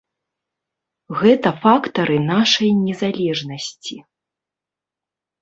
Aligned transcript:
Гэта 1.19 1.49
фактары 1.65 2.15
нашай 2.31 2.69
незалежнасці. 2.87 3.95